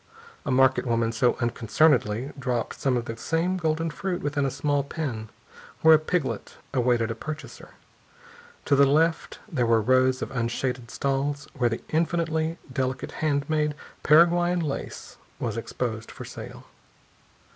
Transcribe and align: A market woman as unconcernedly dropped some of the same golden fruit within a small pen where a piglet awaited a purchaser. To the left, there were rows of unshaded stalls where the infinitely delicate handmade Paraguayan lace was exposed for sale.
A 0.47 0.51
market 0.51 0.87
woman 0.87 1.09
as 1.09 1.21
unconcernedly 1.21 2.31
dropped 2.39 2.79
some 2.79 2.97
of 2.97 3.05
the 3.05 3.15
same 3.17 3.57
golden 3.57 3.91
fruit 3.91 4.23
within 4.23 4.45
a 4.47 4.49
small 4.49 4.81
pen 4.83 5.29
where 5.81 5.93
a 5.93 5.99
piglet 5.99 6.55
awaited 6.73 7.11
a 7.11 7.13
purchaser. 7.13 7.75
To 8.65 8.75
the 8.75 8.87
left, 8.87 9.37
there 9.47 9.67
were 9.67 9.79
rows 9.79 10.23
of 10.23 10.31
unshaded 10.31 10.89
stalls 10.89 11.47
where 11.53 11.69
the 11.69 11.83
infinitely 11.89 12.57
delicate 12.73 13.11
handmade 13.21 13.75
Paraguayan 14.01 14.61
lace 14.61 15.17
was 15.39 15.55
exposed 15.55 16.09
for 16.09 16.25
sale. 16.25 16.63